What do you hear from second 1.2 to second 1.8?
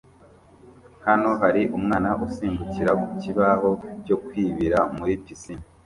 hari